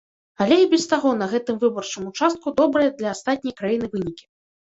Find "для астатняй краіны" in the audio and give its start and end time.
3.01-3.85